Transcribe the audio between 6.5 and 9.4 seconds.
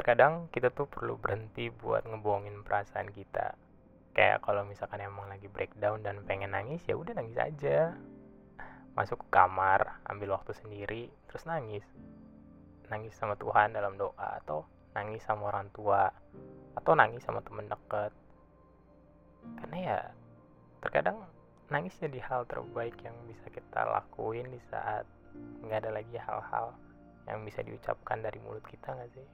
nangis ya udah nangis aja. Masuk ke